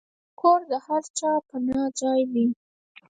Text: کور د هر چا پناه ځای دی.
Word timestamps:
کور 0.39 0.59
د 0.71 0.73
هر 0.85 1.03
چا 1.17 1.31
پناه 1.47 1.87
ځای 1.99 2.21
دی. 2.33 2.47